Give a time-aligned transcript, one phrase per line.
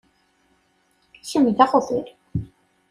[1.29, 2.07] Kemm d aɣbel.